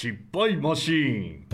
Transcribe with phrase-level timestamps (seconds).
[0.00, 1.46] 失敗マシーン。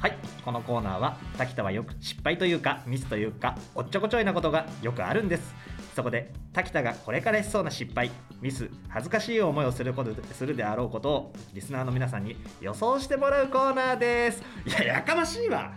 [0.00, 5.54] はいこのコーナーは滝田はよく失敗というかミスというかおっちょこちょいなことがよくあるんです。
[5.94, 14.42] そこで滝田がこれからしそうな失敗ミス恥ずかしい思いをすることするであろうことをリスナーの皆さんに予想してもらうコーナーです。
[14.66, 15.74] いややかましいわ。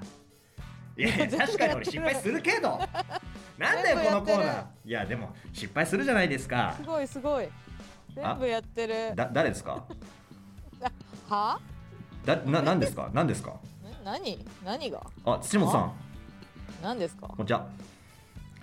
[0.98, 2.80] いや確かに俺失敗するけど。
[3.56, 4.66] なんだよこのコーナー。
[4.84, 6.74] いやでも失敗するじゃないですか。
[6.76, 7.48] すごいすごい。
[8.16, 9.16] 全部やってる。
[9.16, 9.86] だ誰ですか？
[11.30, 11.60] は？
[12.26, 13.10] だな何ですか？
[13.14, 13.54] 何ですか？
[14.04, 14.46] な何？
[14.66, 15.02] 何が？
[15.26, 15.94] あ土本さん。
[16.82, 17.28] 何ですか？
[17.28, 17.68] こんにちは。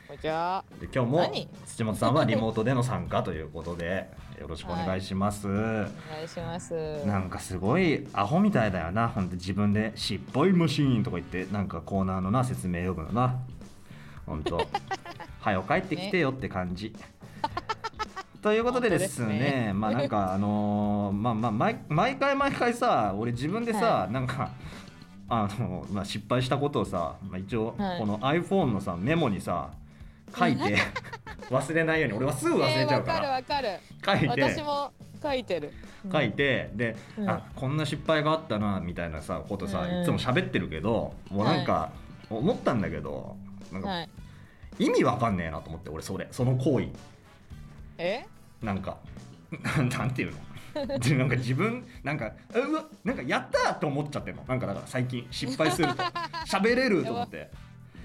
[0.09, 0.65] こんにちは。
[0.81, 1.49] で今日も何？
[1.67, 5.89] 土本さんはリモートでの参加ということでよろしくお願いします、お願
[6.25, 7.05] いします。
[7.07, 9.09] なんかすごいアホみたいだよな。
[9.09, 13.39] ほんと自分で「失敗マシーン」とか言ってなんかコーナーのな説明読むのな。
[14.27, 14.67] ほんと
[15.41, 16.93] はよ帰ってきてよって感じ、
[18.47, 19.73] ということでですねね。
[19.75, 24.53] まあなんかあのーまあまあ毎毎回毎回さ俺自分でさ、はなんか
[25.29, 27.99] あの、まあ、失敗したことをさ、まあ、一応はい。
[27.99, 29.71] この iPhone のさメモにさ
[30.39, 30.77] 書いて
[31.51, 34.29] 忘れないように俺はすぐ忘れちゃうから、えーわかるわ書いて。
[34.29, 35.73] かる私も書いてる。
[36.13, 37.29] 書いてで、うん。
[37.29, 40.03] あこんな失敗があったなみたいなさことさ、うん。
[40.03, 41.91] いつも喋ってるけどもうなんか、
[42.31, 43.35] 思ったんだけど
[43.73, 44.09] なんか、はい。
[44.79, 46.87] 意味わかんねえなと思って俺それその行為。
[47.99, 48.25] え？
[48.63, 48.99] なんか
[49.99, 50.47] なんていうの？
[50.99, 54.45] で なんか自分なんかうわなんかやったと思っちゃってんの。
[54.47, 56.03] なんかだから最近失敗すると。
[56.47, 57.51] 喋れると思って。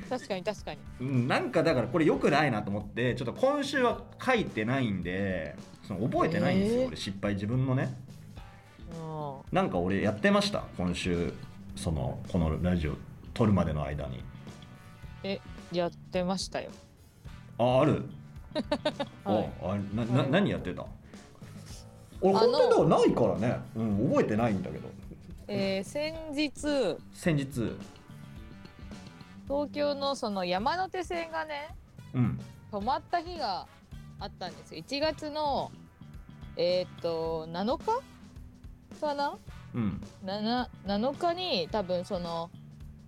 [0.09, 0.79] 確かに確かに。
[1.01, 6.87] うんなんかだからこれ良くないなと思ってちょっと今週は書いてないんでその覚えてないんですよ、えー？
[6.87, 7.93] 俺失敗自分のね。
[8.97, 9.55] うん。
[9.55, 11.33] なんか俺やってました今週
[11.75, 12.95] そのこのラジオ
[13.33, 14.23] 撮るまでの間に。
[15.23, 15.39] え
[15.71, 16.69] やってましたよ。
[17.57, 18.01] あある、はい
[19.25, 20.31] ああななはい。
[20.31, 20.85] 何やってた？
[22.21, 24.89] 俺本当にだからないからね、うん、覚えてないんだけど。
[25.47, 27.77] えー先日先日。
[29.47, 31.75] 東京のその山手線がね
[32.13, 32.39] うん。
[32.71, 33.67] 止まった日が
[34.19, 34.81] あったんですよ。
[34.81, 35.71] 1月の
[36.57, 37.85] えっ、と7日
[38.99, 39.37] かな？
[39.73, 40.01] うん。
[40.25, 42.49] 7 7日に多分その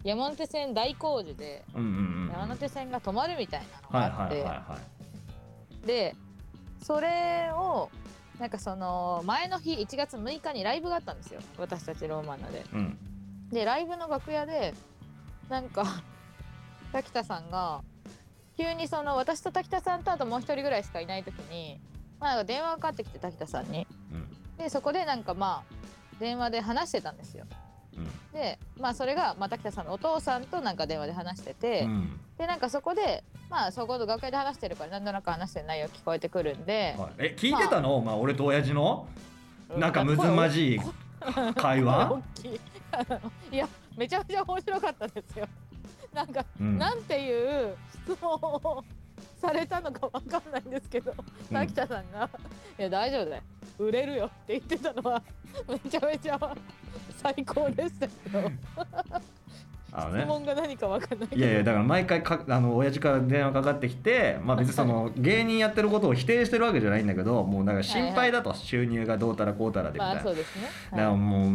[0.04, 3.62] 山手線大工事でうんうんうん山手線が止まるみたい
[3.92, 4.46] なのはいはいがあって、はい。
[4.48, 4.80] は
[5.86, 6.16] で
[6.82, 7.90] それを
[8.40, 11.40] なんかその前の日1月6日にライブがあったんですよ。
[11.58, 12.60] 私たちローマンナで。
[12.60, 12.98] いうん。
[13.52, 14.74] でライブの楽屋で
[15.50, 15.86] なんか
[16.92, 17.82] 滝田さんが
[18.58, 21.80] 急にその私と滝田さんとあともう一人ぐらいしかいない時に、
[22.20, 23.88] まあ、なんか電話がかかってきて滝田さんに。
[24.12, 24.58] うん。
[24.58, 27.46] でそこでなんかまあ電話で話してたんですよ。
[27.50, 27.63] うん
[28.34, 32.20] でまあそれが、まあ、滝田さんのお父さんとなんか電話で話してて、うん。
[32.38, 39.08] でなんかそこでまあそこの楽屋で話してるからなんとなく話してる内容聞こえてくるんで、はい、え聞いてたの、まあ、俺と親父の？
[39.78, 40.80] なんかむずまいじい。
[41.56, 42.22] 会大話、
[43.50, 45.48] いやめちゃめちゃ面白かったですよ。
[46.14, 46.78] なんかうん。
[46.78, 48.84] なんていう質問を
[49.44, 51.56] されたのかわかんないんですけど、うん。
[51.56, 52.30] 滝田さんが
[52.80, 53.44] 「いや大丈夫だよ。
[53.80, 55.22] 売れるよ」って言ってたのは
[55.68, 56.40] めちゃめちゃ
[57.18, 59.44] 最高でしたけど、質
[59.96, 60.26] あのね。
[60.26, 70.16] 問が何かわかんないいやいやだから毎回かあの親父から電話かかってきて、まあ、別にその芸人やってることを否定してるわけじゃないんだけどもうだから心配だと、収入がどうたらこうたらでみたいな。
[70.16, 71.50] まあそうですね、だからもう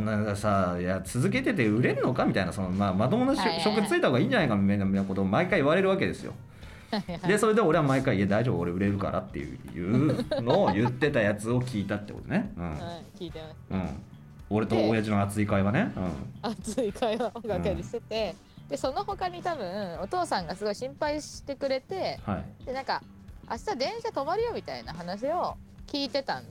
[0.00, 3.76] なんかさいや続けてて売れるのかみたいなその、まあ、まともなしはいはいはい。
[3.76, 6.32] 職ついた方がいいんじゃないかみたいなことを毎回言われるわけですよ。
[7.26, 12.52] でそれで俺は毎回「いや大丈夫俺売れるから」っていうのを言ってたやつを聞いたってことね。
[12.56, 12.70] うん。
[12.70, 12.76] は
[13.16, 13.54] い、聞いてます。
[13.70, 14.02] うん、
[14.50, 15.92] 俺と親父の熱い会話ね。
[16.42, 18.34] 熱い会話を楽屋でしてて、
[18.68, 22.64] でその他に多分お父さんがすごい心配してくれてうん、はい。
[22.66, 23.02] でなんか
[23.50, 26.44] 明日電車止まるよみたいな話を聞いてたん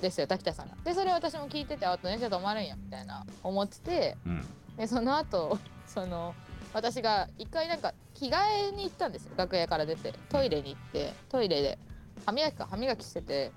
[0.00, 0.74] ですよ滝田さんが。
[0.84, 4.16] でそれを私も聞いててあ電車止まるんやみたいな思ってて。
[4.26, 4.46] うん。
[4.76, 6.34] でその後その
[6.72, 8.36] 私が一回なんか着替
[8.70, 11.78] えに行ったんですよ楽屋から出てトイレに行ってトイレで
[12.26, 13.52] 歯磨きか歯磨きしてて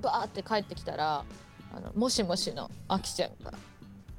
[0.00, 1.24] バーって帰ってきたら
[1.74, 3.52] あのもしもしのあきちゃんが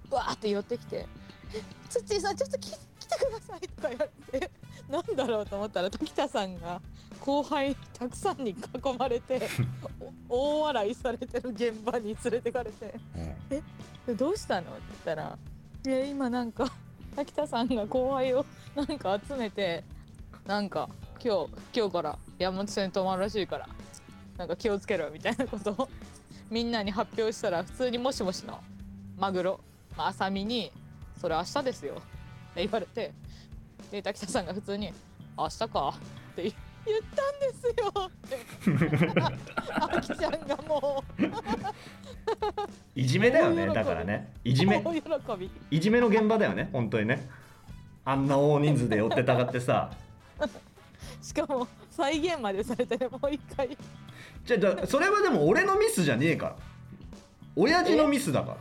[0.09, 1.07] バーって寄ってきて
[1.53, 4.51] 「えつっちーさんちょっと来来てください」とか言われて
[4.89, 6.81] なんだろうと思ったら滝田さんが
[7.19, 8.55] 後輩たくさんに囲
[8.97, 9.41] まれて
[10.29, 12.95] お大笑いされてる現場に連れてかれて。
[13.15, 13.31] うん
[14.07, 15.37] でどうしたの?」って言ったら
[15.85, 16.71] 「いや今なんか
[17.15, 19.83] 滝田さんが後輩をなんか集めて
[20.45, 20.89] なんか
[21.23, 23.69] 今日今日から山手線止まるらしいから
[24.37, 25.89] なんか気をつけろ」みたいなことを
[26.49, 28.59] みんなに発表したら普通にもしもしの
[29.17, 29.59] マグロ、
[29.95, 30.71] まあ、浅見に
[31.19, 31.95] 「それ明日ですよ」
[32.51, 33.13] って言われて
[33.91, 34.93] で滝田さんが普通に
[35.37, 35.93] 「明日か」
[36.31, 36.53] って言
[36.83, 39.21] 言ったんですよって。
[39.73, 41.21] あきちゃんがもう
[42.95, 44.33] いじめだよねだからね。
[44.43, 44.83] いじめ。
[45.69, 47.27] いじめの現場だよね本当にね。
[48.03, 49.91] あんな大人数で寄ってたがってさ。
[51.21, 53.69] しかも再現までされてもう一回。
[54.45, 56.55] じゃあじゃあそれはでも俺のミスじゃねえから。
[57.55, 58.57] 親父のミスだから。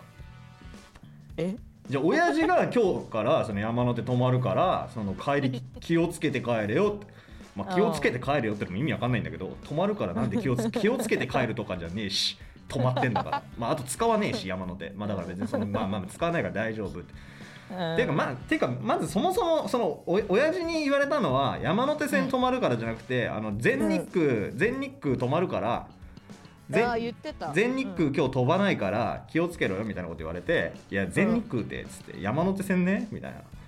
[1.39, 1.57] え？
[1.91, 7.13] じゃあ親父が今日からその山手止まるからその帰り気をつけて帰れよって、
[7.57, 12.39] まあ、気をつけて帰れよってのも意味わかんないんだけど止まるからなんで気をつ気をつけて帰るとかじゃねえし
[12.71, 17.15] 止まってんだから、 まあ、あと使わねえし山手、まあ、だから別にその、 まあ、まあ使わないから大丈夫って。
[17.97, 25.87] ていうかまあていうかまずそもそもそのお親父に言われたのは山手線止まるからじゃなくて、あの全日空、全日空止まるから
[26.69, 27.53] 全ああ言ってた。
[27.53, 33.37] 全日空今日飛ばないから気をつけろよみたいなこと言われて「いや全日空って」っつって「山手線ね」みたいな。
[33.37, 33.61] うんうん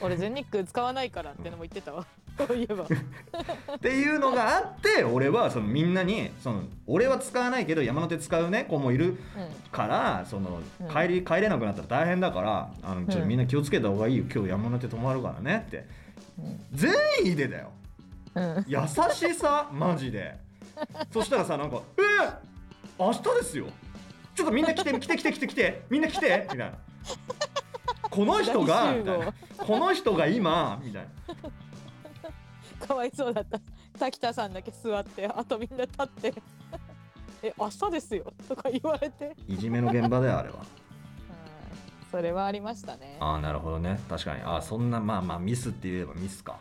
[0.00, 2.06] 俺全日空使わないからってのも言ってたわ。
[2.38, 2.84] そういえば。
[2.84, 9.18] っていうのがあって俺はそのみんなにその俺は使わないけど山手使うね子もいる
[9.70, 10.88] からそのうん。
[10.88, 14.24] 帰り帰れなくなったら大変だからあのちょっとみんな気をつけた方がいいよ。
[14.32, 15.86] 今日山手止まるからねって。
[16.72, 16.92] 善
[17.24, 17.70] 意でだよ。
[18.34, 18.64] うんうん。
[18.66, 18.78] 優
[19.12, 20.36] しさマジで。
[21.12, 22.34] そしたらさなんか「えー、
[22.98, 23.66] 明日ですよ。
[24.34, 26.72] ちょっとみんな来て来て来て来て来てみんな来て」みたいな
[28.12, 28.98] 「この人が」大集合？
[28.98, 29.34] みたいな
[29.66, 31.06] 「この人が今」みたい
[32.80, 32.86] な。
[32.86, 33.60] かわいそうだった。
[33.98, 36.34] 滝田さんだけ座ってあとみんな立って。
[37.44, 38.32] え明日ですよ。
[38.48, 40.56] とか言われて、いじめの現場だよあれは。
[40.56, 40.64] うん。
[42.10, 43.16] それはありましたね。
[43.18, 43.98] ああなるほどね。
[44.08, 44.42] 確かに。
[44.42, 46.58] ああそんなまあまあミスって言えばミスか、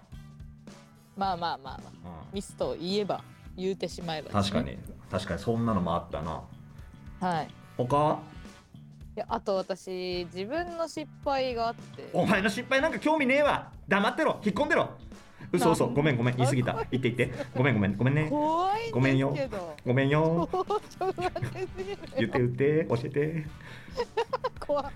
[1.16, 2.10] まあまあまあまあ。
[2.30, 3.24] うん、ミスと言えば
[3.56, 4.34] 言うてしまえばね。
[4.34, 4.78] 確かに。
[5.12, 6.42] 確かにそんなのもあったな。
[7.20, 7.48] はい。
[7.78, 8.16] 他は？
[8.16, 8.18] い
[9.16, 12.10] やあと私自分の失敗があって。
[12.14, 13.72] お前の失敗なんか興味ねえわ。
[13.88, 14.40] 黙ってろ。
[14.44, 14.90] 引っ込んでろ。
[15.52, 15.88] 嘘嘘。
[15.88, 16.38] ごめんごめん。
[16.38, 16.74] 言い過ぎた。
[16.74, 17.32] 言って言って。
[17.56, 17.98] ごめんごめん。
[17.98, 18.28] ごめんね。
[18.30, 19.36] 怖いんごめんよ。
[19.86, 20.48] ごめんよ。
[22.18, 22.86] 言って言って。
[22.90, 23.46] 教えて。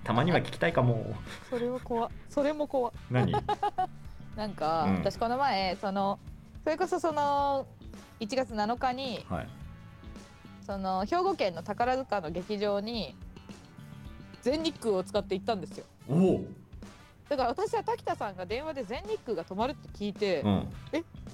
[0.05, 1.13] たまには聞きたいかも。
[1.49, 3.33] それは怖いそれも怖い何？
[4.37, 4.95] なんか、うん。
[4.99, 6.19] 私この前その
[6.63, 7.67] それこそその
[8.21, 9.47] 1月7日にはい。
[10.65, 13.15] その兵庫県の宝塚の劇場に
[14.45, 15.85] 全日空を使って行ったんですよ。
[17.27, 20.67] だから私は滝田さんが電話で全日空が止まるって聞いて、うん。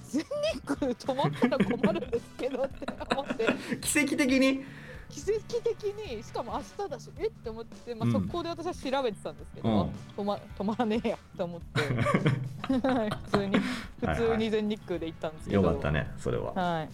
[0.09, 0.23] 全
[0.53, 3.47] 日空止まったら困るんですけどって思って。
[3.83, 4.63] 奇跡的に？
[5.09, 8.13] 奇跡的にしかも明日だしえって思って、まあ、うん。
[8.13, 9.91] 速攻で私は調べてたんですけど、うん。
[10.17, 12.87] 止ま止まらねえやと思って。
[12.87, 15.61] は い普通に普通に全日空で行ったんですけど。
[15.61, 16.53] よかったねそれは。
[16.53, 16.89] はい、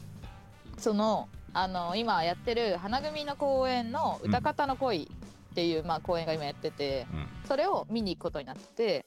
[0.80, 5.12] そのあの今やってる花組の公演の「歌方の恋」
[5.58, 7.26] っていう、まあ、公演が今やっててうん。
[7.48, 9.06] それを見に行くことになってて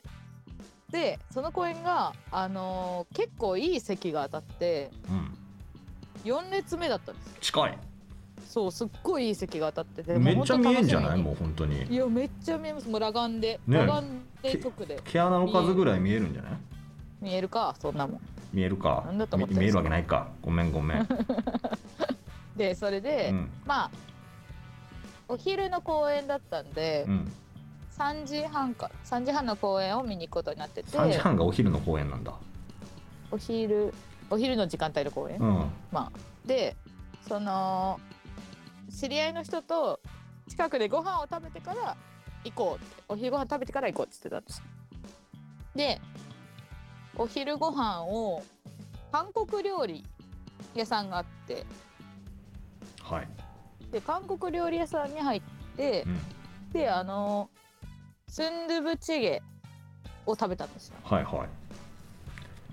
[0.91, 5.37] でその公演が、あのー結構いい席が当たってうん。
[6.25, 7.33] 4列目だったんですよ。
[7.41, 7.79] 近い。
[8.49, 11.19] そうすっごいいい席が当たっててめっちゃ見えんじゃない？
[11.19, 11.85] ももう本当に。
[11.85, 12.89] いやめっちゃ見えます。
[12.89, 15.01] もう裸眼で、ね裸眼で直で。
[15.05, 16.53] 毛穴の数ぐらい見えるんじゃない？
[17.21, 17.49] 見える。
[17.49, 18.21] かそんなもん。
[18.53, 19.05] 見えるか。
[19.07, 20.27] なんだと思っ見えるわけないか。
[20.43, 21.07] ごめんごめん、
[22.57, 23.51] でそれで、うん。
[23.65, 23.91] まあ
[25.31, 27.33] お昼の公演だったんで、うん、
[27.97, 30.99] 3時半か3時半の公演を見に行くことになってて。
[30.99, 32.35] 3時半がお昼の公演なんだ。
[33.31, 33.95] お昼
[34.29, 35.71] お昼の時間帯の公演、うん。
[35.93, 36.77] まあで
[37.29, 38.01] その
[38.91, 40.01] 知り合いの人と
[40.49, 41.97] 近くでご飯を食べてから
[42.45, 43.03] 行こうって。
[43.07, 44.65] お昼ご飯食べてから行こうって言ってたんですよ。
[45.77, 46.01] で
[47.17, 48.43] お昼ご飯を
[49.13, 50.05] 韓国料理
[50.75, 51.65] 屋さんがあって。
[53.01, 53.29] はい、
[53.91, 55.43] で韓国料理屋さんに入っ
[55.77, 56.21] てうん、
[56.73, 57.49] であの
[58.29, 59.43] スンドゥブチゲ
[60.27, 60.97] を食べたんですよ。
[61.03, 61.49] はいはい。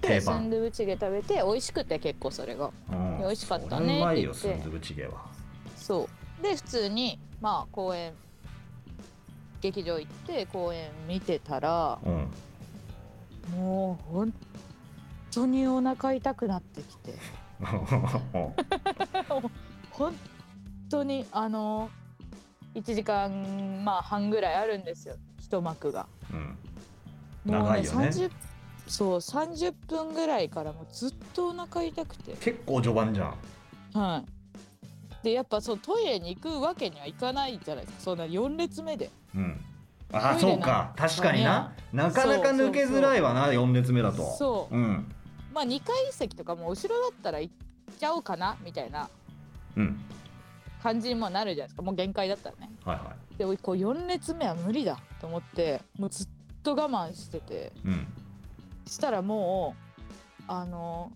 [0.02, 2.72] でスンドゥブチゲ食べて美味しくて結構それが。
[2.92, 3.18] うん。
[3.20, 5.26] 美味しかったねそれうまいよって言ってスンドゥブチゲは。
[5.76, 6.10] そ
[6.40, 6.44] う。
[6.44, 8.14] で普通にまあ公演
[9.62, 12.28] 劇場行って公演見てたらうん。
[13.58, 14.34] もう本
[15.32, 17.14] 当にお腹痛くなってきて。
[19.92, 20.14] 本
[20.89, 21.89] 当にあの
[22.75, 26.08] 1時間まあ半ぐらいあるんですよ一幕が。
[26.32, 26.39] うん。
[27.51, 28.08] もう長いよね。
[28.08, 28.32] 30
[28.88, 32.34] そう30分ぐらいからもうずっとお腹痛くて。
[32.39, 33.34] 結構序盤じゃ
[33.96, 34.00] ん。
[34.00, 34.24] は
[35.22, 35.24] い。
[35.24, 38.03] でやっぱそうトイレに行くわけにはいかないじゃないですか。
[38.03, 39.10] そんな4列目で。
[39.36, 39.60] うん。
[40.13, 40.94] ああそうか。
[40.96, 41.74] 確かにな。
[41.91, 44.36] なかなか抜けづらいわな4列目だと。
[44.38, 44.75] そう。
[44.75, 45.12] うん。
[45.53, 47.53] まあ2階席とかも後ろだったら行っ
[48.00, 49.10] ちゃおうかなみたいな。
[49.75, 50.00] うん
[50.82, 51.82] 感じにもなるじゃないですか。
[51.82, 52.70] もう限界だったらね。
[52.84, 56.28] はいはでこう4列目は無理だと思ってもうずっ
[56.64, 58.08] と我慢してていうん。
[58.86, 59.76] したらも
[60.40, 61.12] うあの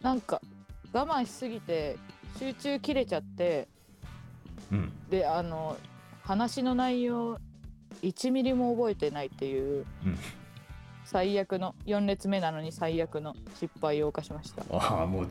[0.00, 0.40] なんか
[0.92, 1.96] 我慢しすぎて
[2.38, 3.68] 集中切れちゃって
[4.70, 4.92] うん。
[5.08, 5.76] であの
[6.22, 7.38] 話の内容
[8.02, 10.18] 1ミリも覚えてないっていううん
[11.10, 14.62] 最悪の4列目なのに最悪の失敗を犯しました。
[14.70, 15.28] ああもう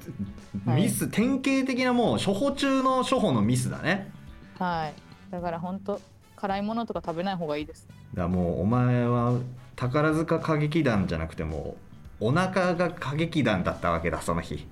[0.68, 0.82] はい。
[0.82, 4.12] ミス、典型的なもう初歩中の初歩のミスだね。
[4.58, 5.32] はい。
[5.32, 6.02] だから本当
[6.36, 7.88] 辛いものとか食べない方がいいです。
[8.16, 9.38] だもうお前は
[9.76, 11.76] 宝塚歌劇団じゃなくても
[12.22, 14.68] うお腹が歌劇団だったわけだその日。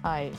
[0.00, 0.32] はい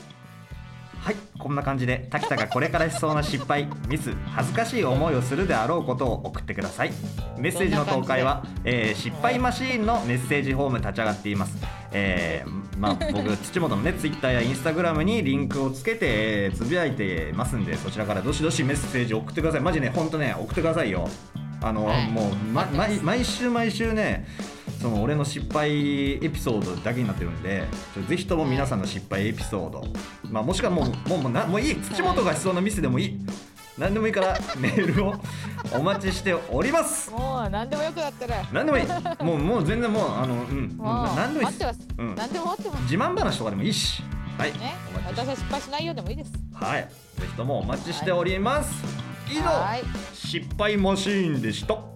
[1.06, 6.90] はいこんな感じで滝田がこれからしそうな失敗ミス恥ずかしい思いをするであろうことを送ってください。
[7.38, 11.56] メッセージの投稿は、えー失敗マシーンのメッセージフォーム立ち上がっています。
[11.92, 19.60] えーまあ 僕土本のねツイッターやインスタグラムにリンクをつけて、えーつぶやいてますんでそちらからどしどしメッセージ送ってください。
[19.60, 21.08] マジねほんとね送ってくださいよ。
[21.62, 22.10] あの、はい。
[22.10, 24.26] もう、ま、毎週毎週ね
[24.86, 27.64] その俺の失敗エピソードだけになってるんで
[28.08, 29.84] ぜひとも皆さんの失敗エピソード、
[30.30, 31.74] まあ、もしくはもうもうもうなもういい。
[31.74, 33.18] 土本がしそうなミスでもいい。
[33.76, 35.14] 何でもいいから メールを
[35.72, 37.10] お待ちしております。
[37.10, 39.24] もう何でもよくなったら何でもいい。
[39.24, 40.76] もうもう全然もうあのうん。
[40.76, 41.78] もう何でもいいです。
[41.98, 42.14] うん。
[42.14, 42.82] 何でも待ってます。
[42.82, 44.04] 自慢話とかでもいいし。
[44.38, 44.76] はい、ね。
[45.04, 46.30] 私は失敗しないようでもいいです。
[46.54, 46.82] はい。
[47.18, 48.84] ぜひともお待ちしております、
[49.28, 49.82] 以上はい。
[50.14, 51.95] 失敗マシーンでした